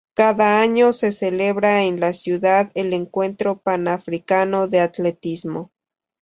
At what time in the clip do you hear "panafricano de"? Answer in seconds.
3.61-4.79